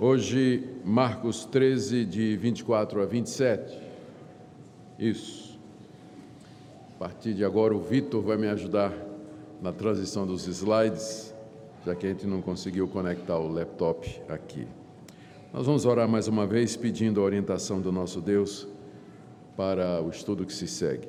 [0.00, 3.78] Hoje, Marcos 13, de 24 a 27.
[4.98, 5.56] Isso.
[6.96, 8.92] A partir de agora, o Vitor vai me ajudar
[9.62, 11.32] na transição dos slides,
[11.86, 14.66] já que a gente não conseguiu conectar o laptop aqui.
[15.52, 18.66] Nós vamos orar mais uma vez, pedindo a orientação do nosso Deus
[19.56, 21.06] para o estudo que se segue.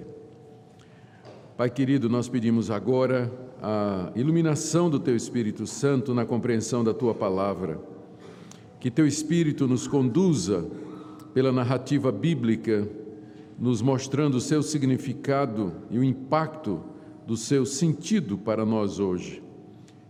[1.58, 3.32] Pai querido, nós pedimos agora
[3.64, 7.95] a iluminação do Teu Espírito Santo na compreensão da Tua palavra
[8.80, 10.66] que teu Espírito nos conduza
[11.34, 12.88] pela narrativa bíblica,
[13.60, 16.82] nos mostrando o seu significado e o impacto
[17.26, 19.42] do seu sentido para nós hoje.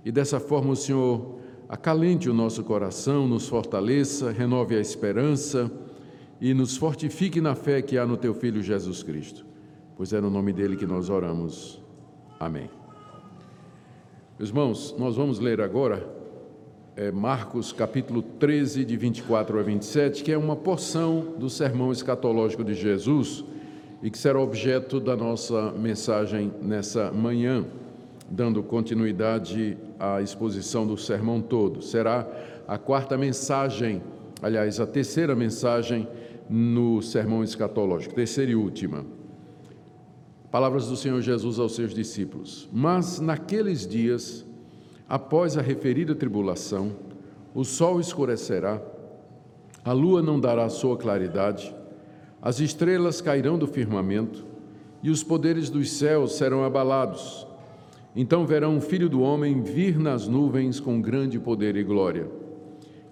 [0.03, 5.71] E dessa forma o Senhor acalente o nosso coração, nos fortaleça, renove a esperança
[6.39, 9.45] e nos fortifique na fé que há no teu Filho Jesus Cristo.
[9.95, 11.81] Pois é no nome dele que nós oramos.
[12.39, 12.69] Amém.
[14.37, 16.07] Meus irmãos, nós vamos ler agora
[16.95, 22.63] é, Marcos capítulo 13, de 24 a 27, que é uma porção do sermão escatológico
[22.63, 23.43] de Jesus
[24.01, 27.65] e que será objeto da nossa mensagem nessa manhã,
[28.29, 31.81] dando continuidade à exposição do sermão todo.
[31.81, 32.25] Será
[32.65, 34.01] a quarta mensagem,
[34.41, 36.07] aliás, a terceira mensagem
[36.49, 39.05] no sermão escatológico, terceira e última.
[40.49, 44.44] Palavras do Senhor Jesus aos seus discípulos: Mas naqueles dias
[45.07, 46.91] Após a referida tribulação,
[47.53, 48.81] o sol escurecerá,
[49.83, 51.73] a lua não dará sua claridade,
[52.41, 54.43] as estrelas cairão do firmamento
[55.03, 57.45] e os poderes dos céus serão abalados.
[58.15, 62.27] Então verão o Filho do Homem vir nas nuvens com grande poder e glória.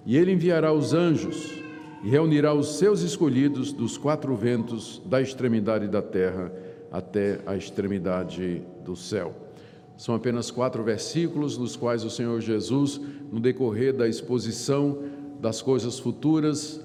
[0.03, 1.61] E ele enviará os anjos
[2.03, 6.52] e reunirá os seus escolhidos dos quatro ventos, da extremidade da terra
[6.91, 9.42] até a extremidade do céu.
[9.97, 12.99] São apenas quatro versículos nos quais o Senhor Jesus,
[13.31, 14.97] no decorrer da exposição
[15.39, 16.83] das coisas futuras,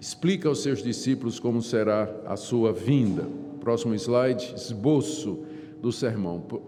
[0.00, 3.26] explica aos seus discípulos como será a sua vinda.
[3.60, 5.40] Próximo slide, esboço
[5.80, 6.40] do sermão.
[6.40, 6.60] Por,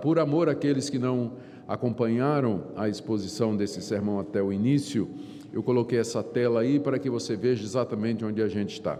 [0.00, 1.32] por amor àqueles que não
[1.66, 5.08] acompanharam a exposição desse sermão até o início,
[5.52, 8.98] eu coloquei essa tela aí para que você veja exatamente onde a gente está.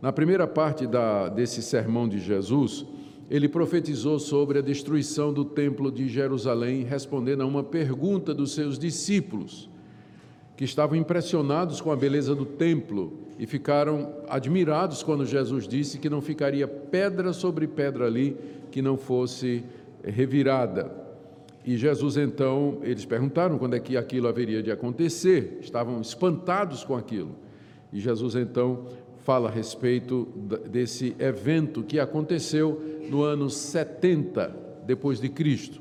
[0.00, 2.86] Na primeira parte da, desse sermão de Jesus,
[3.32, 8.78] ele profetizou sobre a destruição do templo de Jerusalém, respondendo a uma pergunta dos seus
[8.78, 9.70] discípulos,
[10.54, 16.10] que estavam impressionados com a beleza do templo e ficaram admirados quando Jesus disse que
[16.10, 18.36] não ficaria pedra sobre pedra ali
[18.70, 19.64] que não fosse
[20.04, 20.92] revirada.
[21.64, 26.94] E Jesus então, eles perguntaram quando é que aquilo haveria de acontecer, estavam espantados com
[26.94, 27.34] aquilo.
[27.90, 28.84] E Jesus então
[29.22, 30.28] fala a respeito
[30.68, 35.80] desse evento que aconteceu no ano 70 depois de Cristo.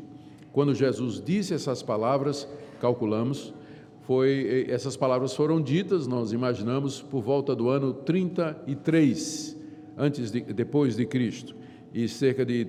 [0.52, 2.47] Quando Jesus disse essas palavras,
[2.80, 3.53] calculamos,
[4.01, 9.57] foi essas palavras foram ditas, nós imaginamos por volta do ano 33
[9.97, 11.56] antes de, depois de Cristo.
[11.94, 12.68] E cerca de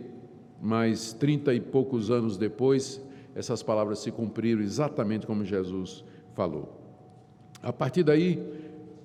[0.60, 3.02] mais 30 e poucos anos depois,
[3.34, 6.80] essas palavras se cumpriram exatamente como Jesus falou.
[7.62, 8.42] A partir daí,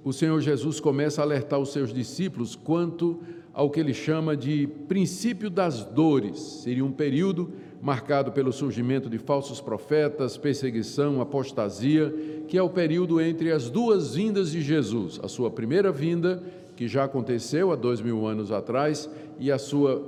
[0.07, 3.19] o Senhor Jesus começa a alertar os seus discípulos quanto
[3.53, 6.39] ao que ele chama de princípio das dores.
[6.39, 7.51] Seria um período
[7.81, 12.15] marcado pelo surgimento de falsos profetas, perseguição, apostasia,
[12.47, 16.41] que é o período entre as duas vindas de Jesus, a sua primeira vinda,
[16.77, 20.07] que já aconteceu há dois mil anos atrás, e a sua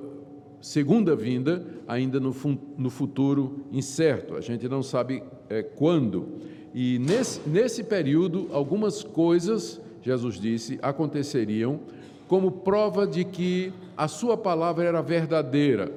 [0.62, 2.34] segunda vinda, ainda no,
[2.78, 4.38] no futuro incerto.
[4.38, 6.26] A gente não sabe é, quando.
[6.74, 11.80] E nesse, nesse período, algumas coisas Jesus disse, aconteceriam
[12.28, 15.92] como prova de que a sua palavra era verdadeira.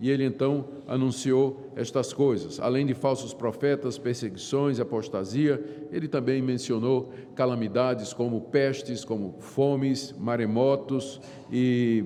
[0.00, 2.60] E ele então anunciou estas coisas.
[2.60, 11.20] Além de falsos profetas, perseguições, apostasia, ele também mencionou calamidades como pestes, como fomes, maremotos
[11.50, 12.04] e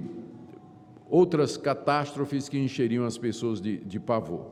[1.10, 4.47] outras catástrofes que encheriam as pessoas de, de pavor.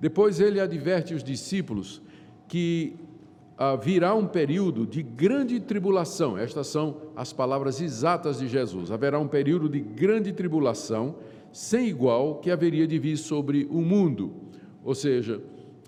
[0.00, 2.00] Depois ele adverte os discípulos
[2.46, 2.96] que
[3.82, 6.38] virá um período de grande tribulação.
[6.38, 8.90] Estas são as palavras exatas de Jesus.
[8.90, 11.16] Haverá um período de grande tribulação,
[11.52, 14.32] sem igual, que haveria de vir sobre o mundo.
[14.82, 15.42] Ou seja,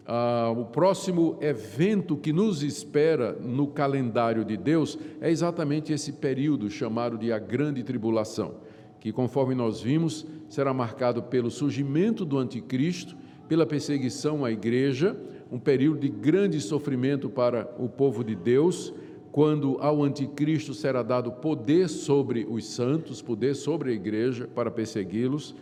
[0.07, 6.69] ah, o próximo evento que nos espera no calendário de Deus é exatamente esse período
[6.69, 8.57] chamado de a grande tribulação,
[9.01, 13.17] que, conforme nós vimos, será marcado pelo surgimento do anticristo,
[13.49, 15.17] pela perseguição à igreja
[15.53, 18.91] um período de grande sofrimento para o povo de Deus,
[19.31, 25.55] quando ao anticristo será dado poder sobre os santos, poder sobre a igreja para persegui-los,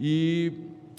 [0.00, 0.52] e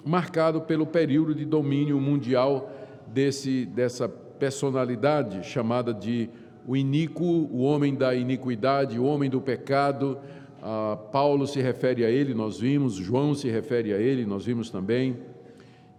[0.05, 2.71] marcado pelo período de domínio mundial
[3.07, 6.29] desse, dessa personalidade chamada de
[6.65, 10.17] o iníquo, o homem da iniquidade, o homem do pecado.
[10.61, 14.69] Ah, Paulo se refere a ele, nós vimos, João se refere a ele, nós vimos
[14.69, 15.17] também.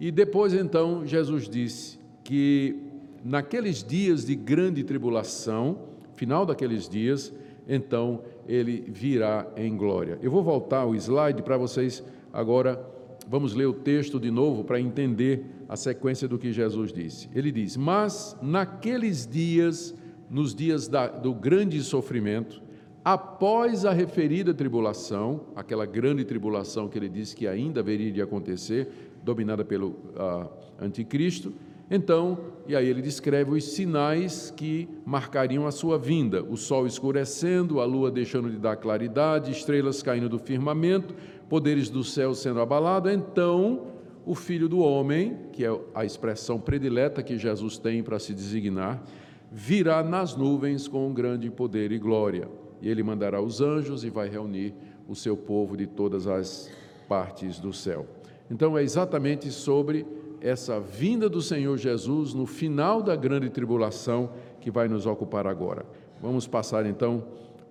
[0.01, 1.98] E depois então Jesus disse
[2.29, 2.77] que
[3.25, 5.79] naqueles dias de grande tribulação,
[6.15, 7.33] final daqueles dias,
[7.67, 10.19] então ele virá em glória.
[10.21, 12.79] Eu vou voltar o slide para vocês agora.
[13.27, 17.31] Vamos ler o texto de novo para entender a sequência do que Jesus disse.
[17.35, 19.95] Ele diz: Mas naqueles dias,
[20.29, 22.63] nos dias da, do grande sofrimento,
[23.03, 28.87] após a referida tribulação, aquela grande tribulação que ele disse que ainda haveria de acontecer,
[29.25, 31.55] dominada pelo uh, anticristo,
[31.91, 37.81] então, e aí ele descreve os sinais que marcariam a sua vinda: o sol escurecendo,
[37.81, 41.15] a lua deixando de dar claridade, estrelas caindo do firmamento,
[41.49, 43.11] poderes do céu sendo abalados.
[43.11, 43.87] Então,
[44.27, 49.03] o filho do homem, que é a expressão predileta que Jesus tem para se designar,
[49.51, 52.49] virá nas nuvens com grande poder e glória.
[52.83, 54.75] E ele mandará os anjos e vai reunir
[55.09, 56.71] o seu povo de todas as
[57.09, 58.07] partes do céu.
[58.51, 60.07] Então, é exatamente sobre
[60.41, 64.31] essa vinda do Senhor Jesus no final da grande tribulação
[64.61, 65.85] que vai nos ocupar agora.
[66.21, 67.25] Vamos passar então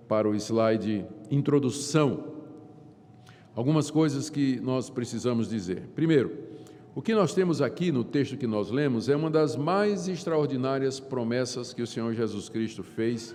[0.06, 2.24] para o slide introdução.
[3.54, 5.88] Algumas coisas que nós precisamos dizer.
[5.94, 6.48] Primeiro,
[6.94, 10.98] o que nós temos aqui no texto que nós lemos é uma das mais extraordinárias
[10.98, 13.34] promessas que o Senhor Jesus Cristo fez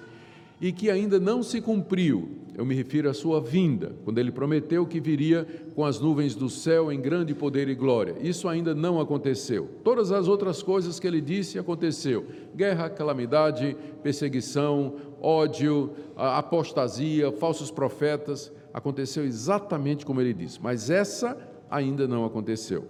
[0.60, 2.43] e que ainda não se cumpriu.
[2.56, 6.50] Eu me refiro à sua vinda, quando ele prometeu que viria com as nuvens do
[6.50, 8.16] céu em grande poder e glória.
[8.22, 9.68] Isso ainda não aconteceu.
[9.84, 18.52] Todas as outras coisas que ele disse aconteceu: guerra, calamidade, perseguição, ódio, apostasia, falsos profetas,
[18.72, 20.60] aconteceu exatamente como ele disse.
[20.62, 21.36] Mas essa
[21.72, 22.86] ainda não aconteceu.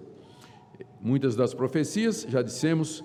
[1.00, 3.04] Muitas das profecias, já dissemos,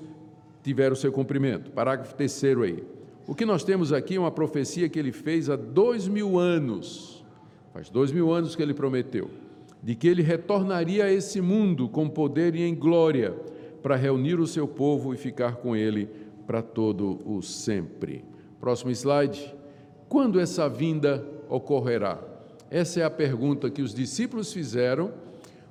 [0.62, 1.70] tiveram seu cumprimento.
[1.70, 2.82] Parágrafo terceiro aí.
[3.28, 7.22] O que nós temos aqui é uma profecia que ele fez há dois mil anos,
[7.74, 9.30] faz dois mil anos que ele prometeu,
[9.82, 13.36] de que ele retornaria a esse mundo com poder e em glória,
[13.82, 16.08] para reunir o seu povo e ficar com ele
[16.46, 18.24] para todo o sempre.
[18.58, 19.54] Próximo slide.
[20.08, 22.18] Quando essa vinda ocorrerá?
[22.70, 25.12] Essa é a pergunta que os discípulos fizeram.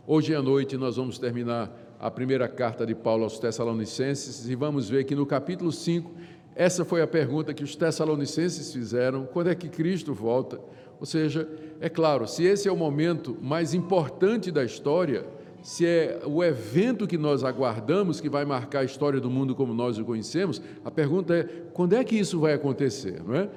[0.06, 4.88] Hoje à noite nós vamos terminar a primeira carta de Paulo aos Tessalonicenses e vamos
[4.88, 6.12] ver que no capítulo 5
[6.58, 10.60] essa foi a pergunta que os tessalonicenses fizeram: quando é que Cristo volta?
[11.00, 11.48] Ou seja,
[11.80, 15.24] é claro, se esse é o momento mais importante da história,
[15.62, 19.72] se é o evento que nós aguardamos que vai marcar a história do mundo como
[19.72, 21.44] nós o conhecemos, a pergunta é:
[21.74, 23.22] quando é que isso vai acontecer?
[23.24, 23.50] Não é?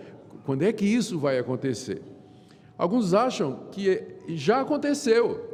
[0.44, 2.02] Quando é que isso vai acontecer?
[2.76, 5.48] Alguns acham que já aconteceu.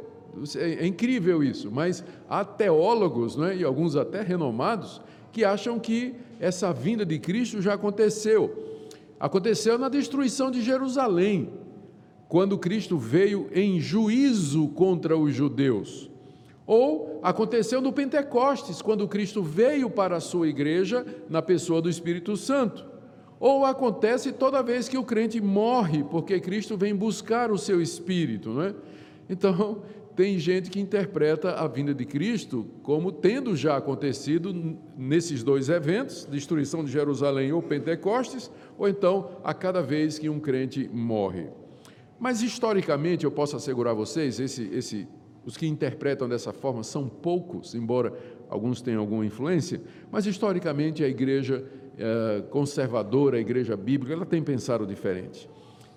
[0.55, 3.55] É incrível isso, mas há teólogos, não é?
[3.55, 5.01] e alguns até renomados,
[5.37, 8.89] que acham que essa vinda de Cristo já aconteceu.
[9.19, 11.51] Aconteceu na destruição de Jerusalém,
[12.27, 16.09] quando Cristo veio em juízo contra os judeus.
[16.65, 22.35] Ou aconteceu no Pentecostes, quando Cristo veio para a sua igreja na pessoa do Espírito
[22.35, 22.83] Santo.
[23.39, 28.49] Ou acontece toda vez que o crente morre, porque Cristo vem buscar o seu espírito,
[28.49, 28.73] não é?
[29.29, 29.83] Então,
[30.17, 34.51] tem gente que interpreta a vinda de Cristo como tendo já acontecido
[34.97, 38.49] nesses dois eventos, destruição de Jerusalém ou Pentecostes,
[38.79, 41.45] ou então a cada vez que um crente morre.
[42.19, 45.07] Mas historicamente, eu posso assegurar a vocês, esse, esse,
[45.45, 48.11] os que interpretam dessa forma são poucos, embora
[48.49, 49.79] alguns tenham alguma influência,
[50.11, 51.63] mas historicamente a igreja
[51.95, 55.47] é, conservadora, a igreja bíblica, ela tem pensado diferente.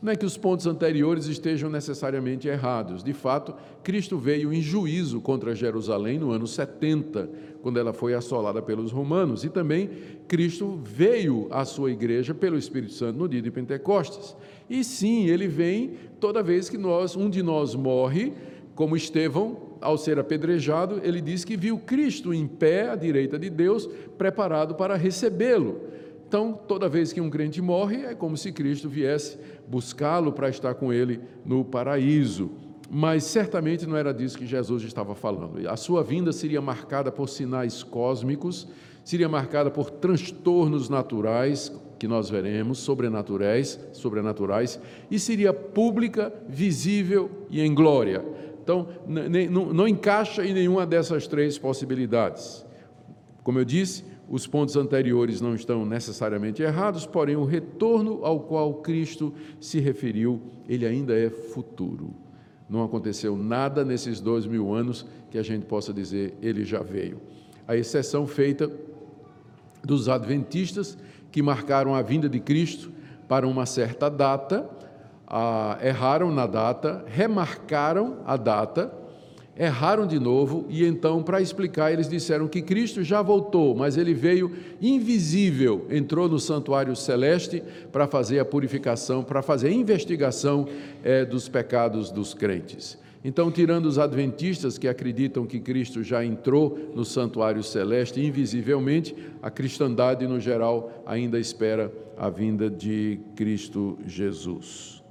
[0.02, 3.04] Não é que os pontos anteriores estejam necessariamente errados.
[3.04, 7.28] De fato, Cristo veio em juízo contra Jerusalém no ano 70,
[7.61, 9.45] quando ela foi assolada pelos romanos.
[9.45, 9.90] E também
[10.26, 14.35] Cristo veio à sua igreja pelo Espírito Santo no dia de Pentecostes.
[14.71, 18.33] E sim, ele vem toda vez que nós, um de nós morre,
[18.75, 23.50] como Estevão, ao ser apedrejado, ele diz que viu Cristo em pé à direita de
[23.50, 25.80] Deus, preparado para recebê-lo.
[26.30, 30.75] Então, toda vez que um crente morre, é como se Cristo viesse buscá-lo para estar
[30.75, 32.52] com ele no paraíso.
[32.88, 35.68] Mas certamente não era disso que Jesus estava falando.
[35.68, 38.68] A sua vinda seria marcada por sinais cósmicos,
[39.04, 44.78] seria marcada por transtornos naturais, que nós veremos, sobrenaturais, sobrenaturais,
[45.10, 48.25] e seria pública, visível e em glória.
[48.62, 48.87] Então,
[49.50, 52.64] não, não encaixa em nenhuma dessas três possibilidades.
[53.42, 58.75] Como eu disse, os pontos anteriores não estão necessariamente errados, porém o retorno ao qual
[58.75, 62.14] Cristo se referiu, ele ainda é futuro.
[62.68, 67.20] Não aconteceu nada nesses dois mil anos que a gente possa dizer ele já veio.
[67.66, 68.70] A exceção feita
[69.82, 70.96] dos adventistas
[71.32, 72.92] que marcaram a vinda de Cristo
[73.26, 74.70] para uma certa data,
[75.26, 78.92] ah, erraram na data, remarcaram a data,
[79.61, 84.14] erraram de novo e então, para explicar, eles disseram que Cristo já voltou, mas ele
[84.14, 84.50] veio
[84.81, 87.62] invisível, entrou no santuário celeste
[87.93, 90.67] para fazer a purificação, para fazer a investigação
[91.05, 92.99] é, dos pecados dos crentes.
[93.23, 99.50] Então, tirando os adventistas que acreditam que Cristo já entrou no santuário celeste invisivelmente, a
[99.50, 105.02] cristandade no geral ainda espera a vinda de Cristo Jesus.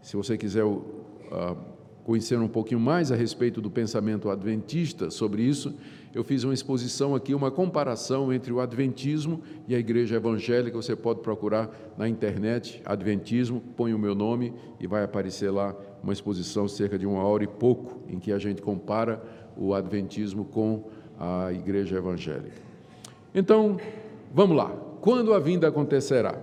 [0.00, 1.71] Se você quiser uh,
[2.04, 5.74] conhecer um pouquinho mais a respeito do pensamento adventista sobre isso,
[6.14, 10.76] eu fiz uma exposição aqui, uma comparação entre o adventismo e a igreja evangélica.
[10.76, 16.12] Você pode procurar na internet Adventismo, põe o meu nome e vai aparecer lá uma
[16.12, 19.22] exposição cerca de uma hora e pouco, em que a gente compara
[19.56, 20.84] o Adventismo com
[21.18, 22.60] a igreja evangélica.
[23.34, 23.78] Então,
[24.34, 24.68] vamos lá.
[25.00, 26.38] Quando a vinda acontecerá?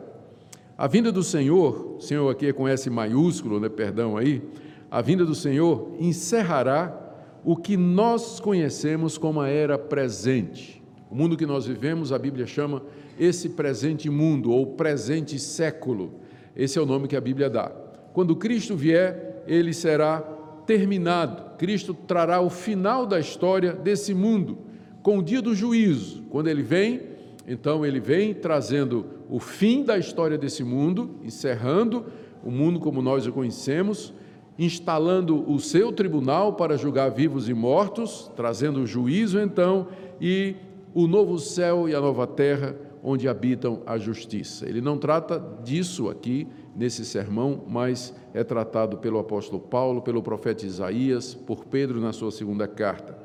[0.77, 4.41] A vinda do Senhor, Senhor aqui é com S maiúsculo, né, perdão aí,
[4.89, 6.95] a vinda do Senhor encerrará
[7.43, 10.81] o que nós conhecemos como a era presente.
[11.09, 12.83] O mundo que nós vivemos, a Bíblia chama
[13.19, 16.19] esse presente mundo ou presente século.
[16.55, 17.71] Esse é o nome que a Bíblia dá.
[18.13, 20.21] Quando Cristo vier, ele será
[20.65, 21.57] terminado.
[21.57, 24.59] Cristo trará o final da história desse mundo,
[25.01, 26.23] com o dia do juízo.
[26.29, 27.01] Quando ele vem,
[27.47, 32.05] então ele vem trazendo o fim da história desse mundo, encerrando
[32.43, 34.13] o mundo como nós o conhecemos,
[34.59, 39.87] instalando o seu tribunal para julgar vivos e mortos, trazendo o juízo então
[40.19, 40.53] e
[40.93, 44.67] o novo céu e a nova terra onde habitam a justiça.
[44.67, 50.65] Ele não trata disso aqui nesse sermão, mas é tratado pelo apóstolo Paulo, pelo profeta
[50.65, 53.17] Isaías, por Pedro na sua segunda carta.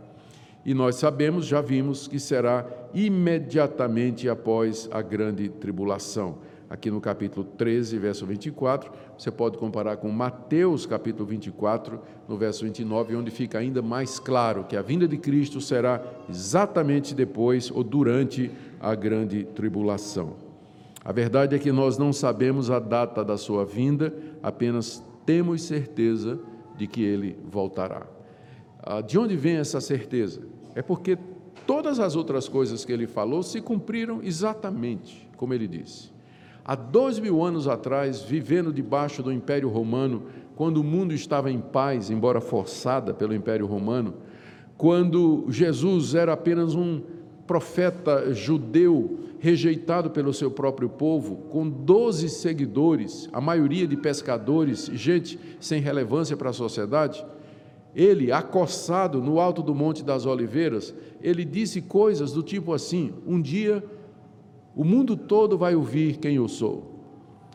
[0.65, 2.65] E nós sabemos, já vimos, que será
[2.95, 6.39] imediatamente após a grande tribulação.
[6.69, 12.65] Aqui no capítulo 13, verso 24, você pode comparar com Mateus, capítulo 24, no verso
[12.65, 17.85] 29, onde fica ainda mais claro que a vinda de Cristo será exatamente depois ou
[17.85, 20.37] durante a grande tribulação.
[21.05, 26.41] A verdade é que nós não sabemos a data da sua vinda, apenas temos certeza
[26.79, 28.07] de que ele voltará.
[28.83, 30.41] Ah, de onde vem essa certeza?
[30.75, 31.19] É porque
[31.67, 36.14] todas as outras coisas que ele falou se cumpriram exatamente como ele disse.
[36.65, 40.23] Há dois mil anos atrás, vivendo debaixo do Império Romano,
[40.57, 44.15] quando o mundo estava em paz, embora forçada pelo Império Romano,
[44.79, 47.03] quando Jesus era apenas um
[47.47, 55.39] profeta judeu rejeitado pelo seu próprio povo, com 12 seguidores, a maioria de pescadores, gente
[55.61, 57.23] sem relevância para a sociedade,
[57.95, 63.41] ele, acossado no alto do Monte das Oliveiras, ele disse coisas do tipo assim: Um
[63.41, 63.85] dia
[64.77, 66.95] o mundo todo vai ouvir quem eu sou.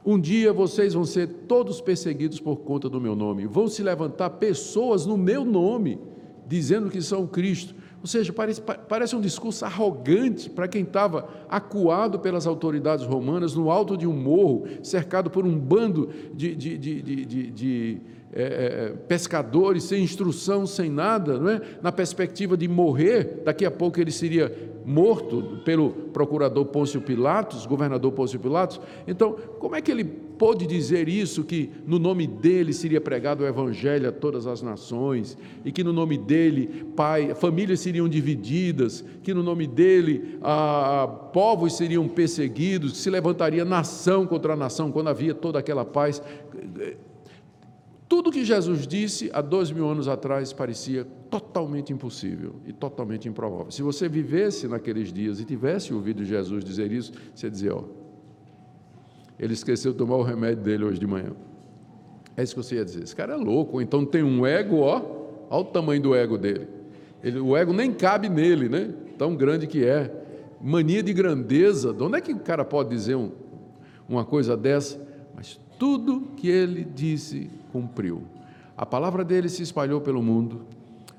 [0.05, 3.45] Um dia vocês vão ser todos perseguidos por conta do meu nome.
[3.45, 5.99] Vão se levantar pessoas no meu nome,
[6.47, 7.75] dizendo que são Cristo.
[8.01, 13.69] Ou seja, parece, parece um discurso arrogante para quem estava acuado pelas autoridades romanas no
[13.69, 19.83] alto de um morro, cercado por um bando de, de, de, de é, é, pescadores,
[19.83, 21.61] sem instrução, sem nada, não é?
[21.81, 28.11] na perspectiva de morrer, daqui a pouco ele seria morto pelo procurador Pôncio Pilatos, governador
[28.11, 28.81] Pôncio Pilatos.
[29.07, 33.47] Então, como é que ele pôde dizer isso, que no nome dele seria pregado o
[33.47, 39.33] evangelho a todas as nações, e que no nome dele, pai, famílias seriam divididas, que
[39.33, 40.39] no nome dele,
[41.33, 46.19] povos seriam perseguidos, se levantaria nação contra nação, quando havia toda aquela paz.
[48.09, 53.69] Tudo que Jesus disse há dois mil anos atrás parecia totalmente impossível e totalmente improvável.
[53.69, 57.83] Se você vivesse naqueles dias e tivesse ouvido Jesus dizer isso, você dizia: Ó,
[59.39, 61.33] ele esqueceu de tomar o remédio dele hoje de manhã.
[62.35, 63.03] É isso que você ia dizer.
[63.03, 63.79] Esse cara é louco.
[63.79, 65.01] Então tem um ego, ó,
[65.47, 66.67] olha o tamanho do ego dele.
[67.23, 68.91] Ele, o ego nem cabe nele, né?
[69.19, 70.11] Tão grande que é.
[70.59, 71.93] Mania de grandeza.
[71.93, 73.31] De onde é que o cara pode dizer um,
[74.07, 74.99] uma coisa dessa?
[75.35, 78.23] Mas tudo que ele disse cumpriu.
[78.77, 80.61] A palavra dele se espalhou pelo mundo,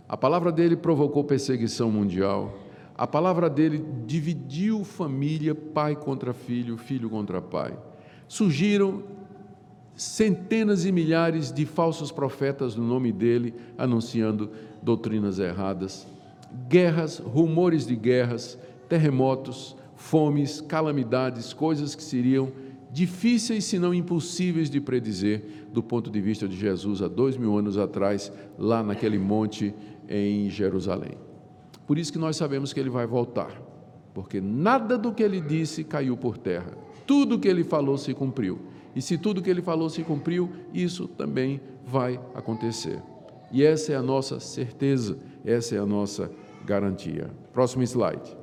[0.08, 2.52] a palavra dele provocou perseguição mundial,
[2.96, 7.76] a palavra dele dividiu família, pai contra filho, filho contra pai.
[8.28, 9.02] Surgiram
[9.94, 14.50] centenas e milhares de falsos profetas no nome dele, anunciando
[14.82, 16.06] doutrinas erradas,
[16.68, 22.48] guerras, rumores de guerras, terremotos, fomes, calamidades, coisas que seriam
[22.92, 27.56] difíceis, se não impossíveis de predizer do ponto de vista de Jesus há dois mil
[27.56, 29.74] anos atrás, lá naquele monte
[30.08, 31.12] em Jerusalém.
[31.86, 33.50] Por isso que nós sabemos que ele vai voltar,
[34.12, 36.76] porque nada do que ele disse caiu por terra.
[37.10, 38.60] tudo que ele falou se cumpriu.
[38.94, 43.02] E se tudo que ele falou se cumpriu, isso também vai acontecer.
[43.50, 46.30] E essa é a nossa certeza, essa é a nossa
[46.64, 47.28] garantia.
[47.52, 48.36] Próximo slide.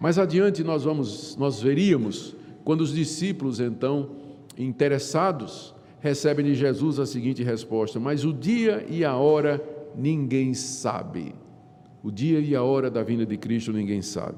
[0.00, 4.10] Mais adiante nós vamos nós veríamos quando os discípulos então
[4.56, 9.62] interessados recebem de Jesus a seguinte resposta: Mas o dia e a hora
[9.94, 11.34] ninguém sabe.
[12.02, 14.36] O dia e a hora da vinda de Cristo ninguém sabe.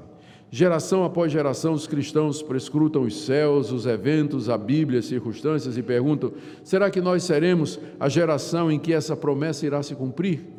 [0.49, 5.83] Geração após geração, os cristãos prescrutam os céus, os eventos, a Bíblia, as circunstâncias e
[5.83, 6.31] perguntam:
[6.63, 10.56] será que nós seremos a geração em que essa promessa irá se cumprir?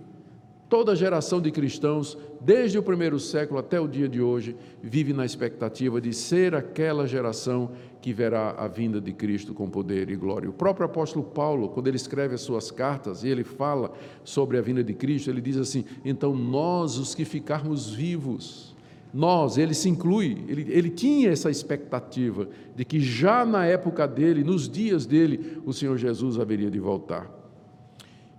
[0.68, 5.24] Toda geração de cristãos, desde o primeiro século até o dia de hoje, vive na
[5.24, 7.70] expectativa de ser aquela geração
[8.02, 10.48] que verá a vinda de Cristo com poder e glória.
[10.48, 14.60] O próprio apóstolo Paulo, quando ele escreve as suas cartas e ele fala sobre a
[14.60, 18.76] vinda de Cristo, ele diz assim: então nós, os que ficarmos vivos,
[19.12, 22.46] nós, ele se inclui, ele, ele tinha essa expectativa
[22.76, 27.37] de que já na época dele, nos dias dele, o Senhor Jesus haveria de voltar.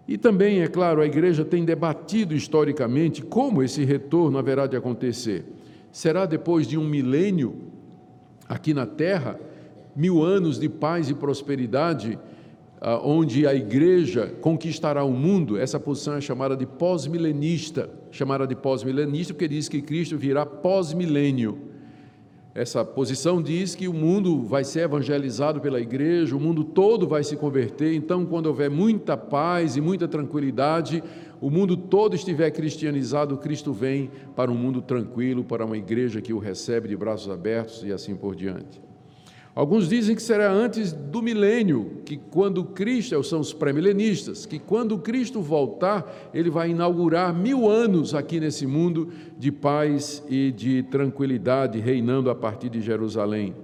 [0.10, 5.46] E também, é claro, a igreja tem debatido historicamente como esse retorno haverá de acontecer.
[5.92, 7.56] Será depois de um milênio
[8.48, 9.40] aqui na terra,
[9.96, 12.18] mil anos de paz e prosperidade,
[12.82, 15.60] ah, onde a igreja conquistará o mundo?
[15.60, 21.69] Essa posição é chamada de pós-milenista, chamada de pós-milenista porque diz que Cristo virá pós-milênio.
[22.60, 27.24] Essa posição diz que o mundo vai ser evangelizado pela igreja, o mundo todo vai
[27.24, 27.96] se converter.
[27.96, 31.02] Então, quando houver muita paz e muita tranquilidade,
[31.40, 36.34] o mundo todo estiver cristianizado, Cristo vem para um mundo tranquilo, para uma igreja que
[36.34, 38.89] o recebe de braços abertos e assim por diante.
[39.56, 44.98] Alguns dizem que será antes do milênio, que quando Cristo, são os pré-milenistas, que quando
[45.00, 51.80] Cristo voltar, ele vai inaugurar mil anos aqui nesse mundo de paz e de tranquilidade,
[51.80, 53.56] reinando a partir de Jerusalém.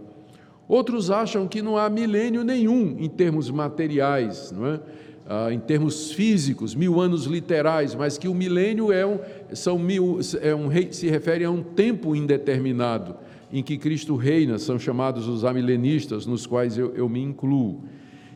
[0.67, 4.79] Outros acham que não há milênio nenhum em termos materiais, não é?
[5.27, 9.19] Ah, em termos físicos, mil anos literais, mas que o milênio é um,
[9.53, 13.15] são mil, é um, se refere a um tempo indeterminado
[13.57, 17.85] em que Cristo reina, são chamados os amilenistas, nos quais eu, eu me incluo.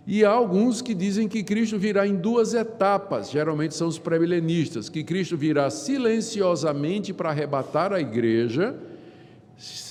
[0.08, 4.88] E há alguns que dizem que Cristo virá em duas etapas, geralmente são os pré-milenistas,
[4.88, 8.80] que Cristo virá silenciosamente para arrebatar a igreja,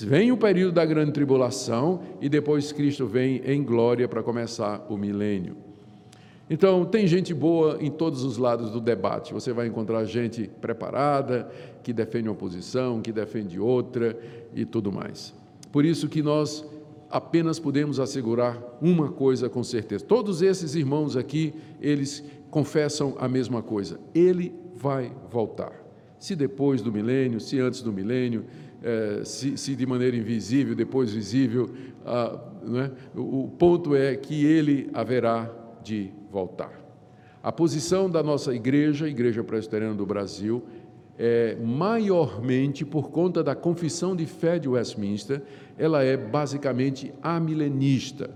[0.01, 4.97] vem o período da grande tribulação e depois Cristo vem em glória para começar o
[4.97, 5.68] milênio.
[6.49, 9.33] Então, tem gente boa em todos os lados do debate.
[9.33, 11.49] Você vai encontrar gente preparada,
[11.83, 14.17] que defende uma posição, que defende outra
[14.55, 15.33] e tudo mais.
[15.71, 16.65] Por isso que nós
[17.09, 20.03] apenas podemos assegurar uma coisa com certeza.
[20.03, 23.99] Todos esses irmãos aqui, eles confessam a mesma coisa.
[24.13, 25.73] Ele vai voltar.
[26.17, 28.45] Se depois do milênio, se antes do milênio,
[28.83, 31.69] eh, se, se, de maneira invisível, depois visível,
[32.05, 32.39] ah,
[32.75, 33.19] é?
[33.19, 35.49] o ponto é que ele haverá
[35.89, 36.71] de voltar.
[37.41, 40.61] A posição da nossa igreja, Igreja Presbiteriana do Brasil,
[41.17, 45.41] é maiormente por conta da confissão de fé de Westminster,
[45.77, 48.29] ela é basicamente amilenista,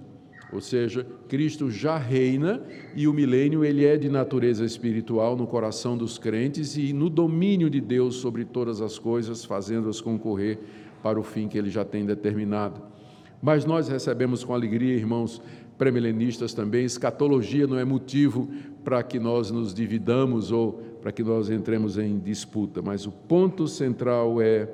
[0.52, 2.62] ou seja, Cristo já reina
[2.96, 7.70] e o milênio ele é de natureza espiritual no coração dos crentes e no domínio
[7.70, 10.60] de Deus sobre todas as coisas, fazendo-as concorrer
[11.02, 12.82] para o fim que ele já tem determinado.
[13.44, 15.42] Mas nós recebemos com alegria, irmãos,
[15.78, 18.50] pré-milenistas também, escatologia não é motivo
[18.84, 23.68] para que nós nos dividamos ou para que nós entremos em disputa, mas o ponto
[23.68, 24.70] central é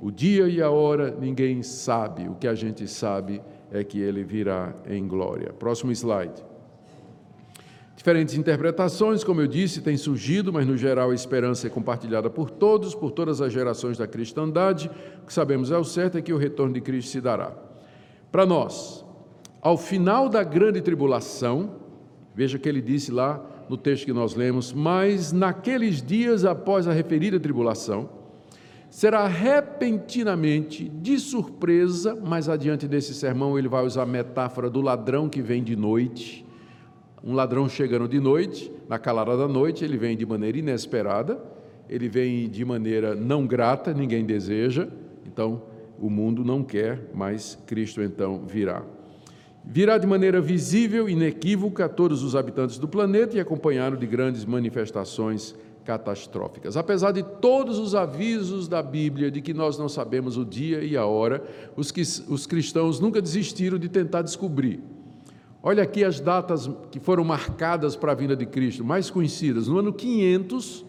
[0.00, 3.40] o dia e a hora ninguém sabe, o que a gente sabe
[3.72, 5.52] é que ele virá em glória.
[5.52, 6.44] Próximo slide.
[7.96, 12.50] Diferentes interpretações, como eu disse, têm surgido, mas no geral a esperança é compartilhada por
[12.50, 14.90] todos, por todas as gerações da cristandade.
[15.22, 17.52] O que sabemos é o certo é que o retorno de Cristo se dará.
[18.30, 19.03] Para nós,
[19.64, 21.76] ao final da grande tribulação,
[22.34, 26.92] veja que ele disse lá no texto que nós lemos, mas naqueles dias após a
[26.92, 28.10] referida tribulação,
[28.90, 35.30] será repentinamente, de surpresa, mais adiante desse sermão ele vai usar a metáfora do ladrão
[35.30, 36.44] que vem de noite.
[37.24, 41.42] Um ladrão chegando de noite, na calada da noite, ele vem de maneira inesperada,
[41.88, 44.88] ele vem de maneira não grata, ninguém deseja,
[45.24, 45.62] então
[45.98, 48.84] o mundo não quer, mas Cristo então virá
[49.64, 54.06] virá de maneira visível e inequívoca a todos os habitantes do planeta e acompanhado de
[54.06, 56.76] grandes manifestações catastróficas.
[56.76, 60.96] Apesar de todos os avisos da Bíblia de que nós não sabemos o dia e
[60.96, 61.42] a hora,
[61.76, 64.80] os, que, os cristãos nunca desistiram de tentar descobrir.
[65.62, 69.66] Olha aqui as datas que foram marcadas para a vinda de Cristo, mais conhecidas.
[69.66, 70.84] No ano 500,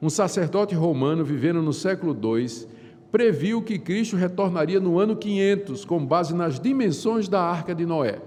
[0.00, 2.68] um sacerdote romano vivendo no século II
[3.10, 8.20] previu que Cristo retornaria no ano 500, com base nas dimensões da arca de Noé.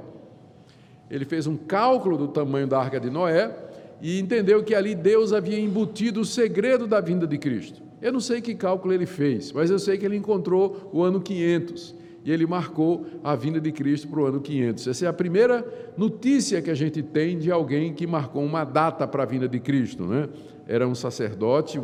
[1.09, 3.53] Ele fez um cálculo do tamanho da arca de Noé
[4.01, 7.81] e entendeu que ali Deus havia embutido o segredo da vinda de Cristo.
[8.01, 11.21] Eu não sei que cálculo ele fez, mas eu sei que ele encontrou o ano
[11.21, 14.87] 500 e ele marcou a vinda de Cristo para o ano 500.
[14.87, 15.65] Essa é a primeira
[15.97, 19.59] notícia que a gente tem de alguém que marcou uma data para a vinda de
[19.59, 20.05] Cristo.
[20.05, 20.29] Né?
[20.67, 21.79] Era um sacerdote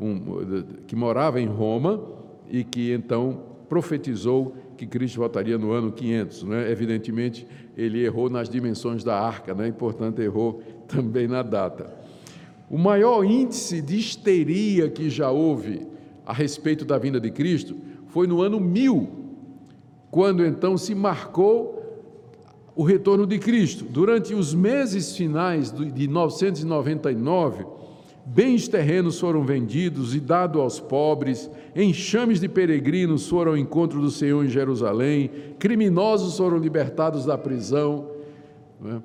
[0.00, 2.00] um, que morava em Roma
[2.50, 6.44] e que então profetizou que Cristo voltaria no ano 500.
[6.44, 6.70] Né?
[6.70, 9.68] Evidentemente, ele errou nas dimensões da arca, né?
[9.68, 11.94] e, portanto, errou também na data.
[12.70, 15.86] O maior índice de histeria que já houve
[16.24, 17.76] a respeito da vinda de Cristo
[18.08, 19.08] foi no ano 1000,
[20.10, 21.78] quando então se marcou
[22.76, 23.84] o retorno de Cristo.
[23.84, 27.66] Durante os meses finais de 999,
[28.34, 34.10] bens terrenos foram vendidos e dados aos pobres, enxames de peregrinos foram ao encontro do
[34.10, 38.10] Senhor em Jerusalém, criminosos foram libertados da prisão.
[38.84, 38.98] É?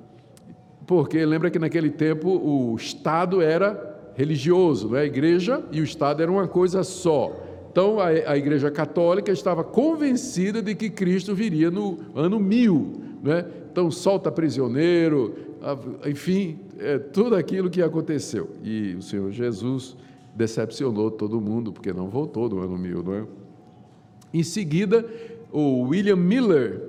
[0.86, 5.00] Porque lembra que naquele tempo o Estado era religioso, não é?
[5.00, 7.32] a igreja e o Estado eram uma coisa só.
[7.72, 13.00] Então a, a Igreja Católica estava convencida de que Cristo viria no ano mil.
[13.20, 13.44] Né?
[13.72, 15.34] Então solta prisioneiro,
[16.06, 18.50] enfim, é, tudo aquilo que aconteceu.
[18.62, 19.96] E o Senhor Jesus
[20.34, 23.02] decepcionou todo mundo, porque não voltou no ano mil.
[23.02, 23.24] Não é?
[24.32, 25.06] Em seguida,
[25.52, 26.80] o William Miller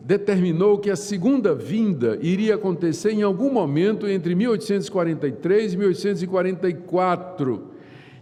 [0.00, 7.62] determinou que a segunda vinda iria acontecer em algum momento entre 1843 e 1844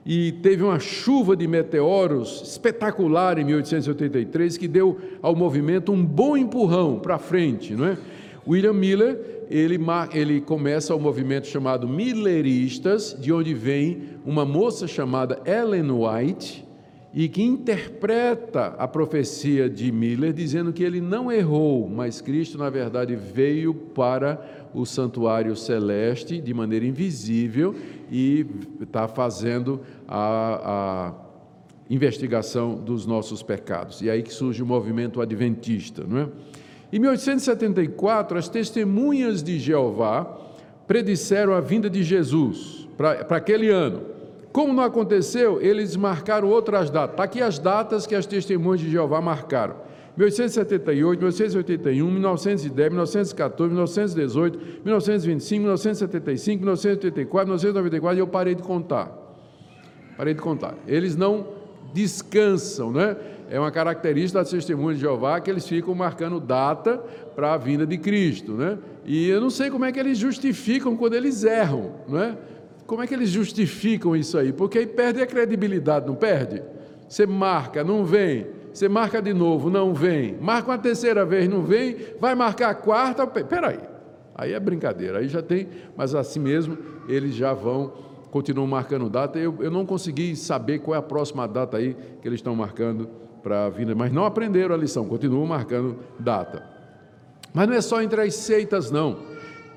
[0.05, 6.37] e teve uma chuva de meteoros espetacular em 1883 que deu ao movimento um bom
[6.37, 7.99] empurrão para frente, não é?
[8.47, 9.79] William Miller ele,
[10.13, 16.67] ele começa o movimento chamado Milleristas, de onde vem uma moça chamada Ellen White
[17.15, 22.69] e que interpreta a profecia de Miller dizendo que ele não errou, mas Cristo na
[22.69, 27.75] verdade veio para o santuário celeste de maneira invisível
[28.11, 28.45] e
[28.83, 31.15] está fazendo a, a
[31.89, 34.03] investigação dos nossos pecados.
[34.03, 36.29] E aí que surge o movimento adventista, não é?
[36.97, 40.25] Em 1874, as testemunhas de Jeová
[40.87, 44.01] predisseram a vinda de Jesus para aquele ano.
[44.51, 47.11] Como não aconteceu, eles marcaram outras datas.
[47.11, 49.77] Está aqui as datas que as testemunhas de Jeová marcaram.
[50.17, 59.13] 1878, 1881, 1910, 1914, 1918, 1925, 1975, 1984, 1994 e eu parei de contar.
[60.17, 60.75] Parei de contar.
[60.87, 61.47] Eles não
[61.93, 63.19] descansam, né?
[63.49, 66.99] É uma característica da testemunha de Jeová que eles ficam marcando data
[67.35, 68.79] para a vinda de Cristo, né?
[69.05, 72.37] E eu não sei como é que eles justificam quando eles erram, não é?
[72.87, 74.53] Como é que eles justificam isso aí?
[74.53, 76.63] Porque aí perde a credibilidade, não perde?
[77.09, 78.47] Você marca, não vem.
[78.73, 80.37] Você marca de novo, não vem.
[80.41, 81.97] Marca uma terceira vez, não vem.
[82.21, 83.27] Vai marcar a quarta.
[83.27, 83.79] Peraí.
[84.35, 85.19] Aí é brincadeira.
[85.19, 86.77] Aí já tem, mas assim mesmo
[87.09, 87.93] eles já vão,
[88.31, 89.39] continuam marcando data.
[89.39, 93.09] Eu, eu não consegui saber qual é a próxima data aí que eles estão marcando
[93.47, 96.65] para a vinda, mas não aprenderam a lição, continuam marcando data.
[97.55, 99.19] Mas não é só entre as seitas, não.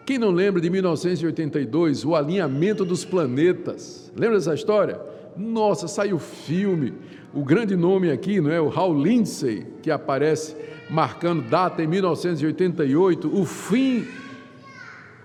[0.07, 4.11] Quem não lembra de 1982, o alinhamento dos planetas?
[4.15, 4.99] Lembra dessa história?
[5.37, 6.95] Nossa, saiu filme
[7.31, 10.55] o grande nome aqui, não é o Hal Lindsey, que aparece
[10.89, 14.07] marcando data em 1988, o fim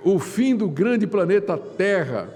[0.02, 2.28] o fim do grande planeta Terra.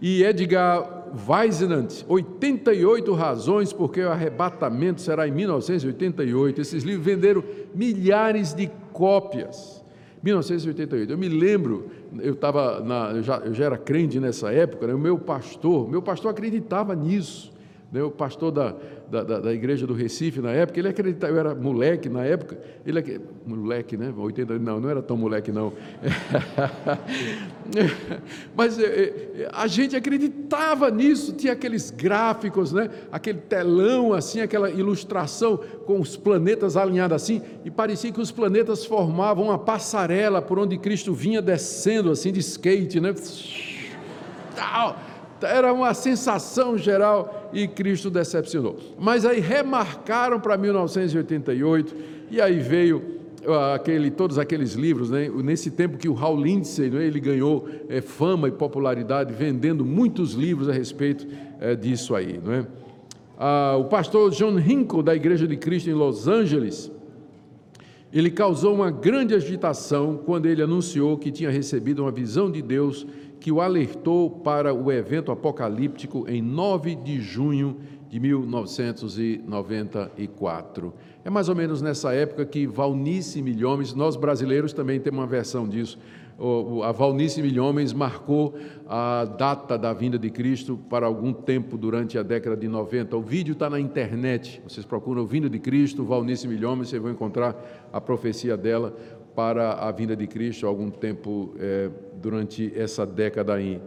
[0.00, 6.60] E Edgar Weisenant, 88 razões porque o arrebatamento será em 1988.
[6.60, 7.44] Esses livros venderam
[7.74, 9.82] milhares de cópias.
[10.22, 11.12] 1988.
[11.12, 12.82] Eu me lembro, eu estava
[13.14, 14.94] eu eu já era crente nessa época, né?
[14.94, 17.51] o meu pastor, meu pastor acreditava nisso
[18.00, 18.74] o pastor da,
[19.10, 23.20] da, da, igreja do Recife na época, ele acreditava, eu era moleque na época, ele
[23.46, 24.10] moleque, né?
[24.16, 25.74] 80, não, não era tão moleque não.
[28.56, 32.88] Mas é, é, a gente acreditava nisso, tinha aqueles gráficos, né?
[33.10, 38.86] Aquele telão assim, aquela ilustração com os planetas alinhados assim, e parecia que os planetas
[38.86, 43.14] formavam uma passarela por onde Cristo vinha descendo assim de skate, né?
[44.56, 45.11] Tal
[45.42, 48.76] era uma sensação geral e Cristo decepcionou.
[48.98, 51.94] Mas aí remarcaram para 1988
[52.30, 55.28] e aí veio ah, aquele, todos aqueles livros, né?
[55.28, 57.04] nesse tempo que o Hal Lindsey né?
[57.04, 61.26] ele ganhou é, fama e popularidade vendendo muitos livros a respeito
[61.60, 62.40] é, disso aí.
[62.42, 62.66] Não é?
[63.38, 66.90] Ah, o pastor John Hinkle, da Igreja de Cristo em Los Angeles,
[68.12, 73.06] ele causou uma grande agitação quando ele anunciou que tinha recebido uma visão de Deus
[73.42, 77.78] que o alertou para o evento apocalíptico em 9 de junho
[78.08, 80.94] de 1994.
[81.24, 85.68] É mais ou menos nessa época que Valnice Milhomes, nós brasileiros também temos uma versão
[85.68, 85.98] disso,
[86.84, 88.54] a Valnice Milhomens marcou
[88.88, 93.16] a data da vinda de Cristo para algum tempo durante a década de 90.
[93.16, 97.90] O vídeo está na internet, vocês procuram Vinda de Cristo, Valnice Milhomens, vocês vão encontrar
[97.92, 98.96] a profecia dela
[99.34, 101.90] para a vinda de Cristo algum tempo é,
[102.20, 103.80] durante essa década aí.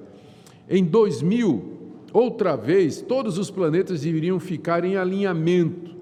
[0.69, 1.63] Em 2000,
[2.11, 5.95] outra vez, todos os planetas deveriam ficar em alinhamento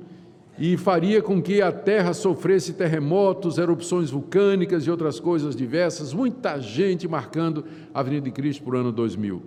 [0.58, 6.60] e faria com que a Terra sofresse terremotos, erupções vulcânicas e outras coisas diversas, muita
[6.60, 9.42] gente marcando a vinda de Cristo por ano 2000.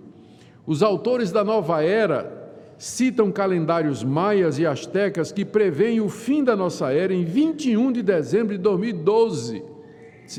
[0.65, 2.37] Os autores da nova era
[2.77, 8.03] citam calendários maias e astecas que preveem o fim da nossa era em 21 de
[8.03, 9.76] dezembro de 2012.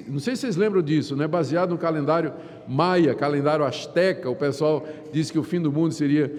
[0.07, 1.27] Não sei se vocês lembram disso, né?
[1.27, 2.33] baseado no calendário
[2.67, 6.31] maia, calendário asteca, o pessoal diz que o fim do mundo seria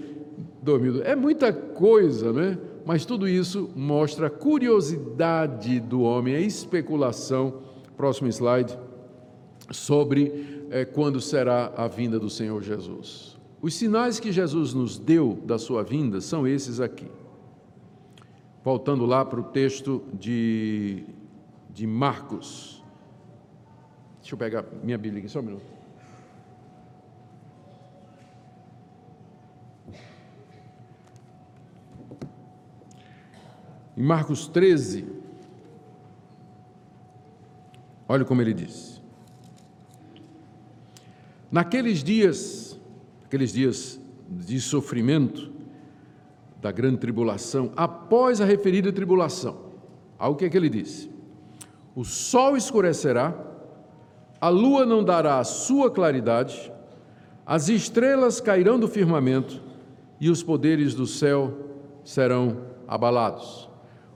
[0.62, 1.08] 2012.
[1.08, 2.58] É muita coisa, né?
[2.86, 7.62] Mas tudo isso mostra a curiosidade do homem, a especulação.
[7.96, 8.78] Próximo slide.
[9.72, 13.38] Sobre é, quando será a vinda do Senhor Jesus.
[13.62, 17.08] Os sinais que Jesus nos deu da sua vinda são esses aqui.
[18.64, 21.04] Voltando lá para o texto de,
[21.74, 22.79] de Marcos.
[24.30, 25.66] Deixa eu pegar minha Bíblia aqui, só um minuto.
[33.98, 35.08] Em Marcos 13,
[38.08, 39.02] olha como ele diz.
[41.52, 42.80] Naqueles dias,
[43.26, 45.52] aqueles dias de sofrimento,
[46.62, 49.72] da grande tribulação, após a referida tribulação,
[50.20, 51.10] ao que é que ele disse?
[51.96, 53.49] O sol escurecerá,
[54.40, 56.72] a lua não dará sua claridade,
[57.46, 59.62] as estrelas cairão do firmamento
[60.20, 61.54] e os poderes do céu
[62.04, 63.68] serão abalados.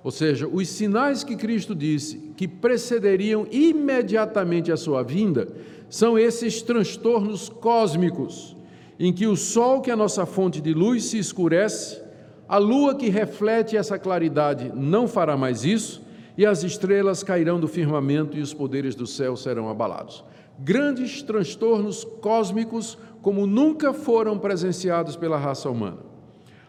[0.03, 5.47] Ou seja, os sinais que Cristo disse que precederiam imediatamente a sua vinda
[5.89, 8.55] são esses transtornos cósmicos,
[8.99, 12.01] em que o sol, que é a nossa fonte de luz, se escurece,
[12.47, 16.02] a lua que reflete essa claridade não fará mais isso,
[16.37, 20.23] e as estrelas cairão do firmamento e os poderes do céu serão abalados.
[20.59, 26.13] Grandes transtornos cósmicos como nunca foram presenciados pela raça humana.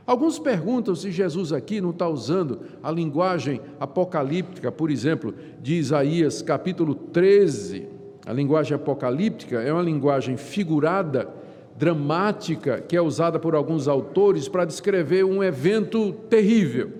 [0.07, 6.43] Alguns perguntam se Jesus aqui não está usando a linguagem apocalíptica, por exemplo, de Isaías
[6.43, 7.89] capítulo 13.
[8.27, 11.29] A linguagem apocalíptica é uma linguagem figurada,
[11.77, 16.93] dramática, que é usada por alguns autores para descrever um evento terrível.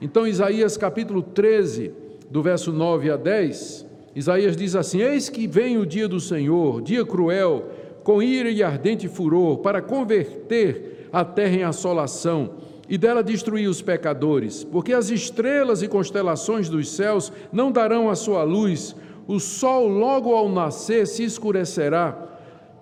[0.00, 1.92] Então, Isaías capítulo 13,
[2.30, 6.82] do verso 9 a 10, Isaías diz assim: Eis que vem o dia do Senhor,
[6.82, 7.70] dia cruel,
[8.02, 12.50] com ira e ardente furor, para converter a terra em assolação
[12.88, 18.14] e dela destruir os pecadores, porque as estrelas e constelações dos céus não darão a
[18.14, 22.26] sua luz, o sol logo ao nascer se escurecerá,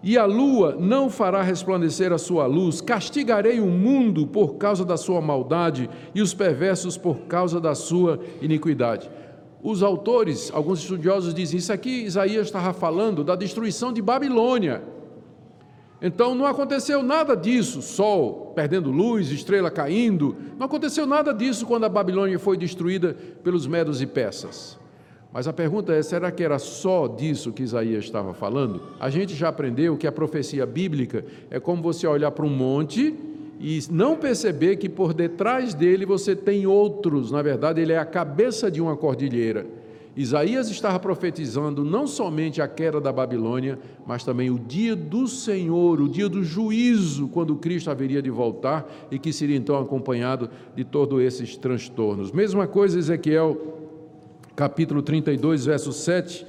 [0.03, 2.81] e a lua não fará resplandecer a sua luz.
[2.81, 8.21] Castigarei o mundo por causa da sua maldade e os perversos por causa da sua
[8.41, 9.11] iniquidade.
[9.63, 14.83] Os autores, alguns estudiosos dizem isso aqui, Isaías estava falando da destruição de Babilônia.
[16.01, 21.85] Então não aconteceu nada disso, sol perdendo luz, estrela caindo, não aconteceu nada disso quando
[21.85, 24.79] a Babilônia foi destruída pelos medos e persas.
[25.33, 28.83] Mas a pergunta é: será que era só disso que Isaías estava falando?
[29.01, 33.15] A gente já aprendeu que a profecia bíblica é como você olhar para um monte
[33.59, 38.05] e não perceber que por detrás dele você tem outros, na verdade, ele é a
[38.05, 39.67] cabeça de uma cordilheira.
[40.17, 46.01] Isaías estava profetizando não somente a queda da Babilônia, mas também o dia do Senhor,
[46.01, 50.85] o dia do juízo, quando Cristo haveria de voltar e que seria então acompanhado de
[50.85, 52.33] todos esses transtornos.
[52.33, 53.59] Mesma coisa, Ezequiel,
[54.55, 56.47] capítulo 32, verso 7.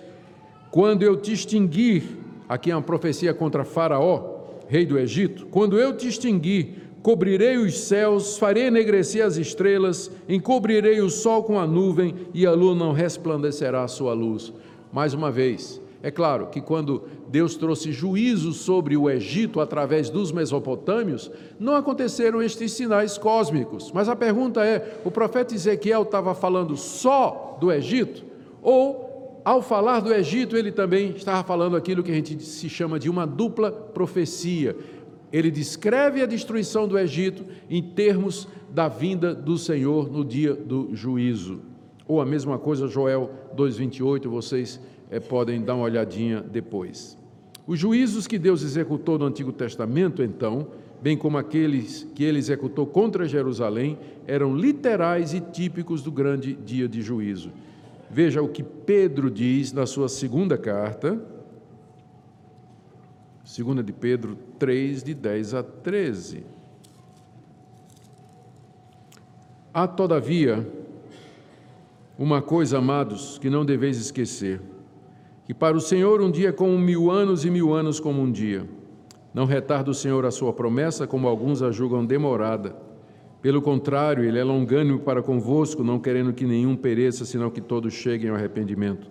[0.71, 2.03] Quando eu te extinguir,
[2.47, 7.79] aqui é uma profecia contra Faraó, rei do Egito, quando eu te extinguir Cobrirei os
[7.79, 12.91] céus, farei enegrecer as estrelas, encobrirei o sol com a nuvem e a lua não
[12.91, 14.51] resplandecerá a sua luz.
[14.91, 20.33] Mais uma vez, é claro que quando Deus trouxe juízo sobre o Egito através dos
[20.33, 23.89] mesopotâmios, não aconteceram estes sinais cósmicos.
[23.93, 28.25] Mas a pergunta é: o profeta Ezequiel estava falando só do Egito?
[28.61, 32.99] Ou, ao falar do Egito, ele também estava falando aquilo que a gente se chama
[32.99, 34.75] de uma dupla profecia?
[35.31, 40.89] Ele descreve a destruição do Egito em termos da vinda do Senhor no dia do
[40.93, 41.61] juízo.
[42.07, 44.79] Ou a mesma coisa, Joel 2,28, vocês
[45.11, 47.17] é, podem dar uma olhadinha depois.
[47.65, 50.67] Os juízos que Deus executou no Antigo Testamento, então,
[51.01, 56.87] bem como aqueles que ele executou contra Jerusalém, eram literais e típicos do grande dia
[56.87, 57.51] de juízo.
[58.09, 61.21] Veja o que Pedro diz na sua segunda carta,
[63.47, 66.43] segunda de Pedro 3, de 10 a 13.
[69.73, 70.69] Há, todavia,
[72.19, 74.59] uma coisa, amados, que não deveis esquecer:
[75.45, 78.29] que para o Senhor um dia é como mil anos e mil anos como um
[78.29, 78.67] dia.
[79.33, 82.75] Não retarda o Senhor a sua promessa, como alguns a julgam demorada.
[83.41, 87.93] Pelo contrário, ele é longânimo para convosco, não querendo que nenhum pereça, senão que todos
[87.93, 89.09] cheguem ao arrependimento.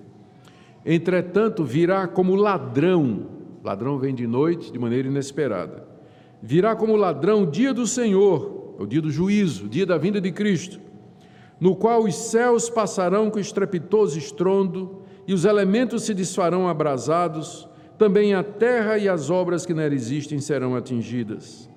[0.85, 3.36] Entretanto, virá como ladrão,
[3.67, 5.83] ladrão vem de noite, de maneira inesperada.
[6.41, 10.21] Virá como ladrão o dia do Senhor, o dia do juízo, o dia da vinda
[10.21, 10.79] de Cristo,
[11.59, 18.35] no qual os céus passarão com estrepitoso estrondo e os elementos se desfarão abrasados, também
[18.35, 21.69] a terra e as obras que nela existem serão atingidas.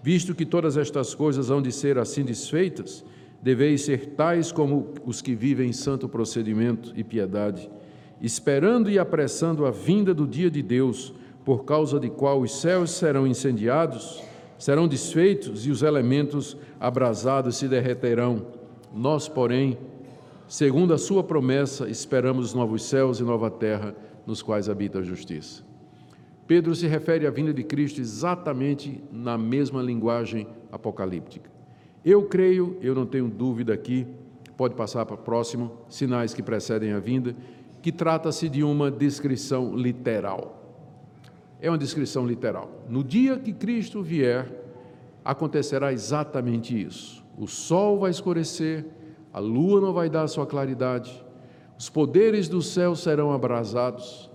[0.00, 3.04] Visto que todas estas coisas hão de ser assim desfeitas,
[3.42, 7.68] deveis ser tais como os que vivem em santo procedimento e piedade,
[8.22, 11.12] esperando e apressando a vinda do dia de Deus,
[11.44, 14.22] por causa de qual os céus serão incendiados,
[14.58, 18.46] serão desfeitos e os elementos abrasados se derreterão.
[18.92, 19.76] Nós, porém,
[20.48, 23.94] segundo a sua promessa, esperamos novos céus e nova terra
[24.26, 25.62] nos quais habita a justiça.
[26.46, 31.50] Pedro se refere à vinda de Cristo exatamente na mesma linguagem apocalíptica.
[32.04, 34.06] Eu creio, eu não tenho dúvida aqui,
[34.56, 37.34] pode passar para o próximo, sinais que precedem a vinda,
[37.80, 40.63] que trata-se de uma descrição literal.
[41.64, 42.70] É uma descrição literal.
[42.90, 44.52] No dia que Cristo vier,
[45.24, 47.24] acontecerá exatamente isso.
[47.38, 48.84] O sol vai escurecer,
[49.32, 51.24] a lua não vai dar sua claridade,
[51.78, 54.30] os poderes do céu serão abrasados,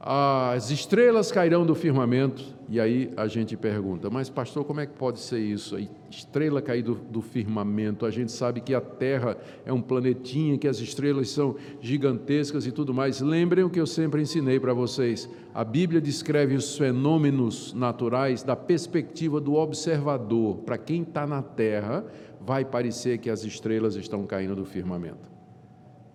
[0.00, 4.92] as estrelas cairão do firmamento, e aí a gente pergunta, mas pastor, como é que
[4.92, 5.74] pode ser isso?
[5.74, 10.56] A estrela cair do, do, firmamento, a gente sabe que a Terra é um planetinha,
[10.56, 13.20] que as estrelas são gigantescas e tudo mais.
[13.20, 18.54] Lembrem o que eu sempre ensinei para vocês: a Bíblia descreve os fenômenos naturais da
[18.54, 20.58] perspectiva do observador.
[20.58, 22.04] Para quem está na Terra,
[22.40, 25.38] vai parecer que as estrelas estão caindo do firmamento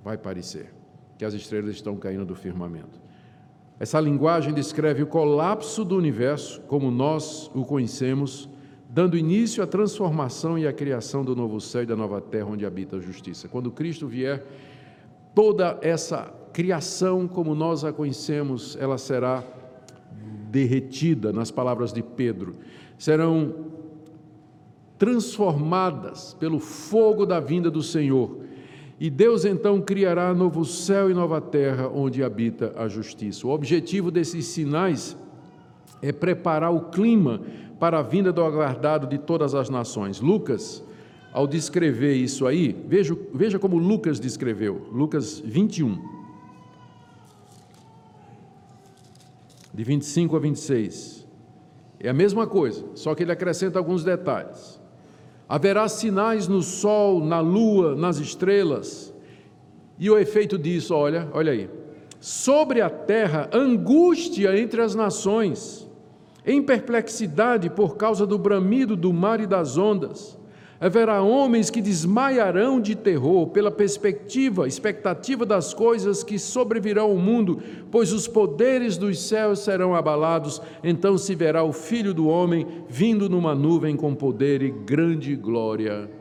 [0.04, 0.74] vai parecer
[1.18, 3.02] que as estrelas estão caindo do firmamento.
[3.80, 8.50] Essa linguagem descreve o colapso do universo como nós o conhecemos,
[8.90, 12.66] dando início à transformação e à criação do novo céu e da nova terra onde
[12.66, 13.48] habita a justiça.
[13.48, 14.46] Quando Cristo vier,
[15.34, 19.44] toda essa criação como nós a conhecemos, ela será
[20.52, 22.56] derretida, nas palavras de Pedro.
[22.98, 23.72] Serão
[25.00, 28.43] transformadas pelo fogo da vinda do Senhor
[29.00, 33.48] e Deus então criará novo céu e nova terra onde habita a justiça.
[33.48, 35.18] O objetivo desses sinais
[36.02, 37.42] é preparar o clima
[37.80, 40.22] para a vinda do aguardado de todas as nações.
[40.22, 40.84] Lucas,
[41.32, 45.98] ao descrever isso aí, veja, veja como Lucas descreveu, Lucas 21,
[49.74, 51.28] de 25 a 26.
[52.00, 54.80] É a mesma coisa, só que ele acrescenta alguns detalhes.
[55.48, 59.14] Haverá sinais no sol, na lua, nas estrelas.
[60.00, 61.70] E o efeito disso, olha, olha aí.
[62.20, 65.90] Sobre a terra, angústia entre as nações,
[66.46, 70.38] em perplexidade por causa do bramido do mar e das ondas
[70.84, 77.62] Haverá homens que desmaiarão de terror pela perspectiva, expectativa das coisas que sobrevirão ao mundo,
[77.90, 80.62] pois os poderes dos céus serão abalados.
[80.84, 86.12] Então se verá o Filho do Homem vindo numa nuvem com poder e grande glória.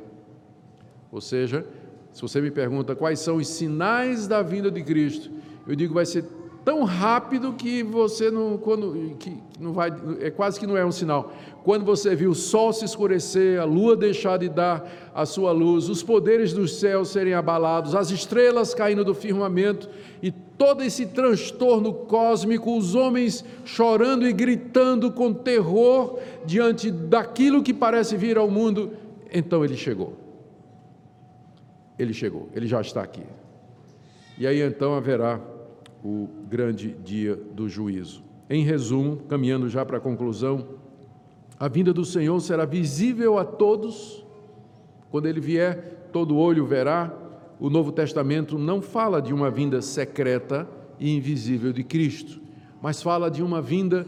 [1.11, 1.67] Ou seja,
[2.13, 5.29] se você me pergunta quais são os sinais da vinda de Cristo,
[5.67, 6.25] eu digo vai ser
[6.65, 10.93] tão rápido que você não, quando, que não vai, é quase que não é um
[10.93, 11.33] sinal.
[11.65, 15.89] Quando você viu o sol se escurecer, a lua deixar de dar a sua luz,
[15.89, 19.89] os poderes dos céus serem abalados, as estrelas caindo do firmamento
[20.21, 27.73] e todo esse transtorno cósmico, os homens chorando e gritando com terror diante daquilo que
[27.73, 28.93] parece vir ao mundo,
[29.33, 30.17] então ele chegou.
[31.97, 33.23] Ele chegou, ele já está aqui.
[34.37, 35.41] E aí então haverá
[36.05, 38.25] o grande dia do juízo.
[38.51, 40.82] Em resumo, caminhando já para a conclusão,
[41.63, 44.27] a vinda do Senhor será visível a todos.
[45.13, 47.17] Quando ele vier, todo olho verá.
[47.61, 52.41] O Novo Testamento não fala de uma vinda secreta e invisível de Cristo,
[52.83, 54.05] mas fala de uma vinda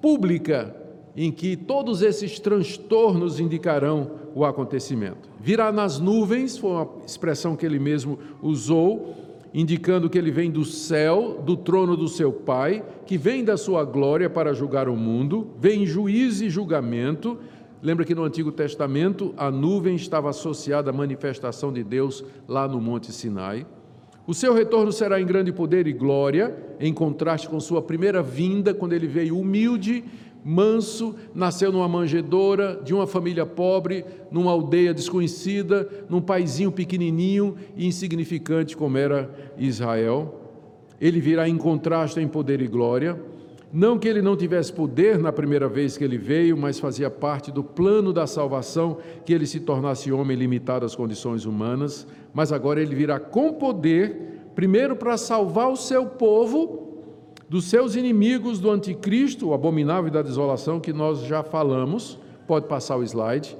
[0.00, 0.76] pública
[1.16, 5.28] em que todos esses transtornos indicarão o acontecimento.
[5.40, 9.12] Virá nas nuvens, foi uma expressão que ele mesmo usou,
[9.54, 13.84] indicando que ele vem do céu, do trono do seu Pai, que vem da sua
[13.84, 17.38] glória para julgar o mundo, vem juízo e julgamento.
[17.82, 22.80] Lembra que no Antigo Testamento a nuvem estava associada à manifestação de Deus lá no
[22.80, 23.66] Monte Sinai.
[24.24, 28.72] O seu retorno será em grande poder e glória, em contraste com sua primeira vinda,
[28.72, 30.04] quando ele veio humilde,
[30.44, 37.86] manso, nasceu numa manjedoura, de uma família pobre, numa aldeia desconhecida, num paizinho pequenininho e
[37.86, 40.40] insignificante como era Israel.
[41.00, 43.20] Ele virá em contraste em poder e glória.
[43.72, 47.50] Não que ele não tivesse poder na primeira vez que ele veio, mas fazia parte
[47.50, 52.06] do plano da salvação que ele se tornasse homem limitado às condições humanas.
[52.34, 56.81] Mas agora ele virá com poder, primeiro para salvar o seu povo
[57.52, 62.18] dos seus inimigos do anticristo, o abominável da desolação, que nós já falamos.
[62.46, 63.54] Pode passar o slide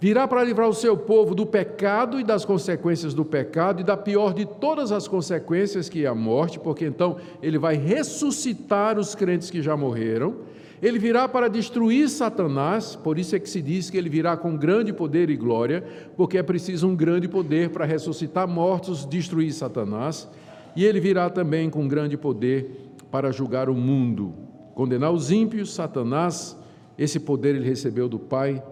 [0.00, 3.96] virá para livrar o seu povo do pecado e das consequências do pecado e da
[3.96, 9.14] pior de todas as consequências, que é a morte, porque então ele vai ressuscitar os
[9.14, 10.34] crentes que já morreram.
[10.82, 14.54] Ele virá para destruir Satanás, por isso é que se diz que ele virá com
[14.54, 15.82] grande poder e glória,
[16.14, 20.28] porque é preciso um grande poder para ressuscitar mortos, destruir Satanás.
[20.74, 22.85] E ele virá também com grande poder
[23.16, 24.34] para julgar o mundo,
[24.74, 26.54] condenar os ímpios, Satanás.
[26.98, 28.62] Esse poder ele recebeu do Pai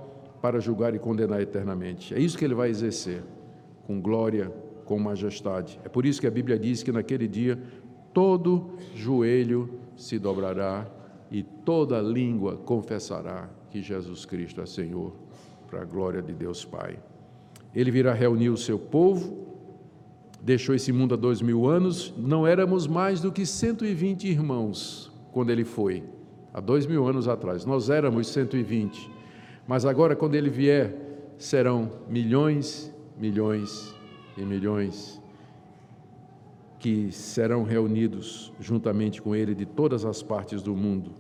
[0.43, 2.13] para julgar e condenar eternamente.
[2.15, 3.23] É isso que ele vai exercer,
[3.87, 4.53] com glória,
[4.85, 5.81] com majestade.
[5.83, 7.59] É por isso que a Bíblia diz que naquele dia
[8.13, 10.87] todo joelho se dobrará
[11.31, 15.15] e toda língua confessará que Jesus Cristo é Senhor,
[15.71, 16.99] para a glória de Deus Pai.
[17.75, 19.44] Ele virá reunir o seu povo,
[20.45, 25.51] deixou esse mundo há dois mil anos, não éramos mais do que 120 irmãos quando
[25.51, 26.05] ele foi,
[26.53, 29.11] há dois mil anos atrás, nós éramos 120.
[29.67, 30.95] Mas agora, quando ele vier,
[31.39, 33.95] serão milhões, milhões
[34.37, 35.21] e milhões
[36.79, 41.13] que serão reunidos juntamente com ele de todas as partes do mundo.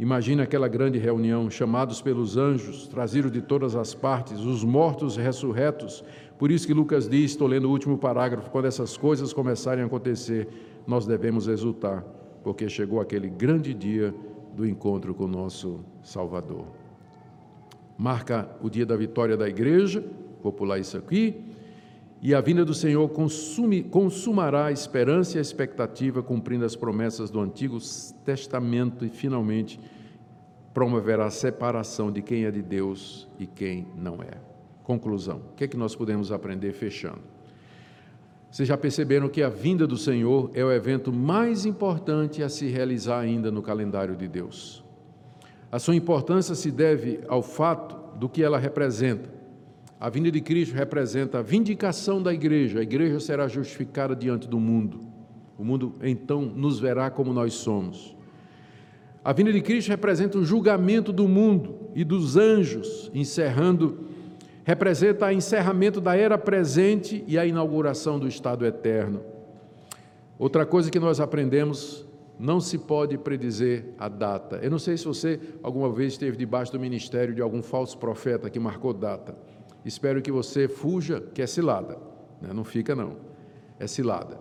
[0.00, 6.02] Imagine aquela grande reunião, chamados pelos anjos, trazidos de todas as partes, os mortos ressurretos.
[6.40, 9.86] Por isso que Lucas diz, estou lendo o último parágrafo, quando essas coisas começarem a
[9.86, 10.48] acontecer,
[10.88, 12.04] nós devemos exultar,
[12.42, 14.12] porque chegou aquele grande dia
[14.56, 16.80] do encontro com o nosso Salvador
[18.00, 20.02] marca o dia da vitória da igreja,
[20.42, 21.38] vou pular isso aqui,
[22.22, 23.06] e a vinda do Senhor
[23.90, 27.76] consumará a esperança e a expectativa, cumprindo as promessas do Antigo
[28.24, 29.78] Testamento e finalmente
[30.72, 34.49] promoverá a separação de quem é de Deus e quem não é.
[34.90, 37.20] Conclusão: o que é que nós podemos aprender fechando?
[38.50, 42.66] Vocês já perceberam que a vinda do Senhor é o evento mais importante a se
[42.66, 44.82] realizar ainda no calendário de Deus.
[45.70, 49.30] A sua importância se deve ao fato do que ela representa.
[50.00, 52.80] A vinda de Cristo representa a vindicação da igreja.
[52.80, 55.02] A igreja será justificada diante do mundo.
[55.56, 58.16] O mundo então nos verá como nós somos.
[59.24, 64.09] A vinda de Cristo representa o julgamento do mundo e dos anjos, encerrando,
[64.64, 69.22] representa o encerramento da era presente e a inauguração do estado eterno.
[70.38, 72.06] Outra coisa que nós aprendemos
[72.38, 74.58] não se pode predizer a data.
[74.62, 78.48] Eu não sei se você alguma vez esteve debaixo do ministério de algum falso profeta
[78.48, 79.36] que marcou data.
[79.84, 81.98] Espero que você fuja, que é cilada.
[82.40, 82.50] Né?
[82.54, 83.16] Não fica, não.
[83.78, 84.38] É cilada.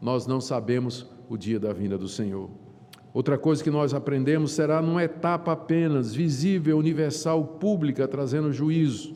[0.00, 2.50] Nós não sabemos o dia da vinda do Senhor.
[3.12, 9.14] Outra coisa que nós aprendemos será numa etapa apenas, visível, universal, pública, trazendo juízo.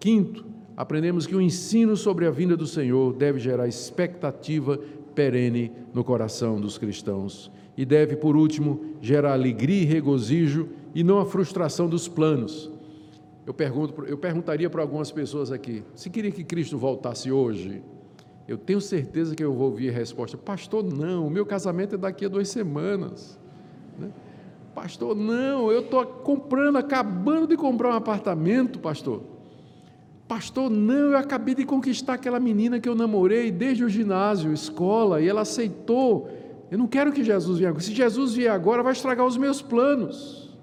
[0.00, 4.80] Quinto, aprendemos que o ensino sobre a vinda do Senhor deve gerar expectativa
[5.14, 11.18] perene no coração dos cristãos e deve, por último, gerar alegria e regozijo e não
[11.18, 12.70] a frustração dos planos.
[13.46, 17.82] Eu, pergunto, eu perguntaria para algumas pessoas aqui: se queria que Cristo voltasse hoje?
[18.48, 21.98] Eu tenho certeza que eu vou ouvir a resposta: Pastor, não, o meu casamento é
[21.98, 23.38] daqui a duas semanas.
[23.98, 24.10] Né?
[24.74, 29.39] Pastor, não, eu estou comprando, acabando de comprar um apartamento, pastor.
[30.30, 35.20] Pastor, não, eu acabei de conquistar aquela menina que eu namorei desde o ginásio, escola,
[35.20, 36.30] e ela aceitou.
[36.70, 37.82] Eu não quero que Jesus venha agora.
[37.82, 40.56] Se Jesus vier agora, vai estragar os meus planos.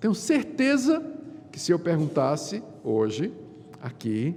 [0.00, 1.04] Tenho certeza
[1.52, 3.30] que se eu perguntasse hoje,
[3.82, 4.34] aqui,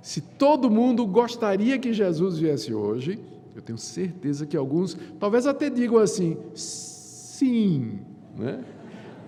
[0.00, 3.18] se todo mundo gostaria que Jesus viesse hoje,
[3.52, 7.98] eu tenho certeza que alguns, talvez até digam assim, sim,
[8.38, 8.62] né?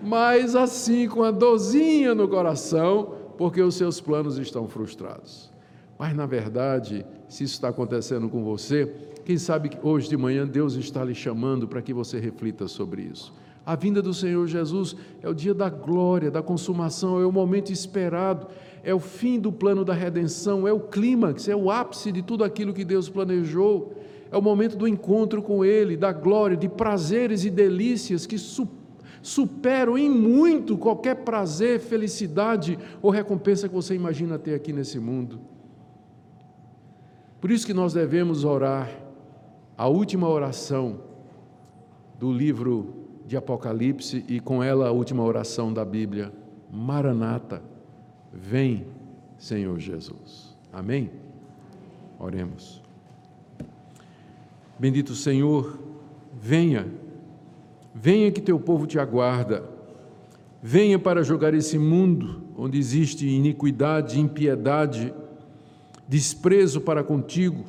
[0.01, 5.49] mas assim, com a dorzinha no coração, porque os seus planos estão frustrados.
[5.97, 10.45] Mas, na verdade, se isso está acontecendo com você, quem sabe que hoje de manhã
[10.45, 13.33] Deus está lhe chamando para que você reflita sobre isso.
[13.65, 17.71] A vinda do Senhor Jesus é o dia da glória, da consumação, é o momento
[17.71, 18.47] esperado,
[18.83, 22.43] é o fim do plano da redenção, é o clímax, é o ápice de tudo
[22.43, 23.95] aquilo que Deus planejou.
[24.29, 28.37] É o momento do encontro com Ele, da glória, de prazeres e delícias que
[29.21, 35.39] superam em muito qualquer prazer, felicidade ou recompensa que você imagina ter aqui nesse mundo.
[37.39, 38.89] Por isso que nós devemos orar
[39.77, 41.01] a última oração
[42.19, 42.95] do livro
[43.25, 46.33] de Apocalipse e com ela a última oração da Bíblia.
[46.71, 47.63] Maranata,
[48.33, 48.85] vem,
[49.37, 50.57] Senhor Jesus.
[50.73, 51.09] Amém?
[52.19, 52.81] Oremos.
[54.77, 55.79] Bendito Senhor,
[56.33, 56.87] venha,
[57.93, 59.63] venha que teu povo te aguarda,
[60.61, 65.13] venha para jogar esse mundo onde existe iniquidade, impiedade,
[66.07, 67.63] desprezo para contigo,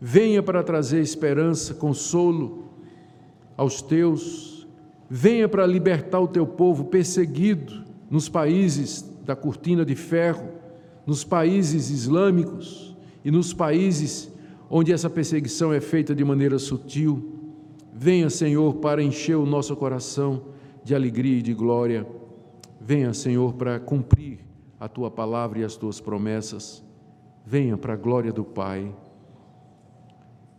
[0.00, 2.66] venha para trazer esperança, consolo
[3.56, 4.66] aos teus,
[5.08, 10.48] venha para libertar o teu povo perseguido nos países da cortina de ferro,
[11.06, 14.30] nos países islâmicos e nos países
[14.68, 17.35] onde essa perseguição é feita de maneira sutil.
[17.98, 20.42] Venha, Senhor, para encher o nosso coração
[20.84, 22.06] de alegria e de glória.
[22.78, 24.40] Venha, Senhor, para cumprir
[24.78, 26.84] a tua palavra e as tuas promessas.
[27.42, 28.94] Venha para a glória do Pai,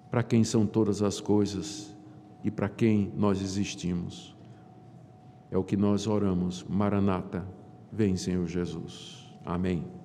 [0.09, 1.95] para quem são todas as coisas
[2.43, 4.35] e para quem nós existimos.
[5.51, 6.65] É o que nós oramos.
[6.67, 7.47] Maranata,
[7.91, 9.31] vem, Senhor Jesus.
[9.45, 9.96] Amém.